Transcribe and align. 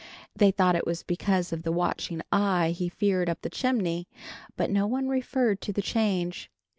They 0.35 0.49
thought 0.49 0.75
it 0.75 0.87
was 0.87 1.03
because 1.03 1.53
of 1.53 1.61
the 1.61 1.71
watching 1.71 2.21
eye 2.31 2.71
he 2.71 2.89
feared 2.89 3.29
up 3.29 3.43
the 3.43 3.51
chimney, 3.51 4.07
but 4.57 4.71
no 4.71 4.87
one 4.87 5.07
referred 5.09 5.61
to 5.61 5.71
the 5.73 5.83
change. 5.83 6.49